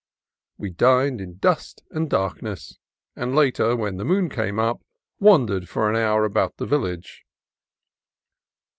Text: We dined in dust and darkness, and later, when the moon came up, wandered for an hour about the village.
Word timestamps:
We 0.57 0.71
dined 0.71 1.21
in 1.21 1.37
dust 1.37 1.83
and 1.91 2.09
darkness, 2.09 2.79
and 3.15 3.35
later, 3.35 3.75
when 3.75 3.97
the 3.97 4.03
moon 4.03 4.29
came 4.31 4.57
up, 4.57 4.81
wandered 5.19 5.69
for 5.69 5.91
an 5.91 5.95
hour 5.95 6.25
about 6.25 6.57
the 6.57 6.65
village. 6.65 7.23